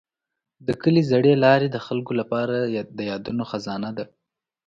د 0.65 0.69
کلي 0.81 1.03
زړې 1.11 1.33
لارې 1.45 1.67
د 1.71 1.77
خلکو 1.85 2.11
لپاره 2.19 2.55
د 2.97 2.99
یادونو 3.09 3.43
خزانه 3.51 3.89
ده. 3.97 4.05